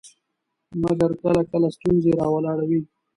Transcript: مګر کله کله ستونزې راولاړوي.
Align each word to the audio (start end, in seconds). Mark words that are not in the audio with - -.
مګر 0.81 1.11
کله 1.21 1.41
کله 1.51 1.67
ستونزې 1.75 2.11
راولاړوي. 2.19 2.81